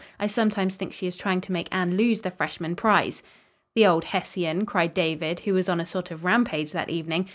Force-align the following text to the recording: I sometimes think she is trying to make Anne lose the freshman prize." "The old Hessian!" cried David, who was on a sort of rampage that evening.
I 0.19 0.25
sometimes 0.25 0.73
think 0.73 0.93
she 0.93 1.05
is 1.05 1.15
trying 1.15 1.41
to 1.41 1.51
make 1.51 1.67
Anne 1.71 1.95
lose 1.95 2.21
the 2.21 2.31
freshman 2.31 2.75
prize." 2.75 3.21
"The 3.75 3.85
old 3.85 4.05
Hessian!" 4.05 4.65
cried 4.65 4.95
David, 4.95 5.41
who 5.41 5.53
was 5.53 5.69
on 5.69 5.79
a 5.79 5.85
sort 5.85 6.09
of 6.09 6.23
rampage 6.25 6.71
that 6.71 6.89
evening. 6.89 7.29